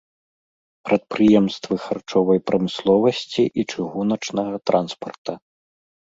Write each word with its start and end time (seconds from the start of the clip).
Прадпрыемствы 0.87 1.75
харчовай 1.83 2.39
прамысловасці 2.47 3.43
і 3.51 3.61
чыгуначнага 3.75 4.55
транспарта. 4.73 5.33